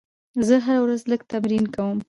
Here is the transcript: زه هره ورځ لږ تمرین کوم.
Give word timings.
زه 0.47 0.55
هره 0.65 0.81
ورځ 0.83 1.01
لږ 1.11 1.21
تمرین 1.31 1.65
کوم. 1.75 1.97